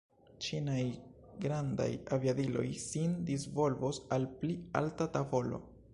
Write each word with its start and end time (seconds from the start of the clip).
Ĉinaj 0.43 0.85
grandaj 1.43 1.87
aviadiloj 2.17 2.65
sin 2.87 3.15
disvolvos 3.29 4.01
al 4.19 4.29
pli 4.41 4.57
alta 4.83 5.09
tavolo. 5.19 5.63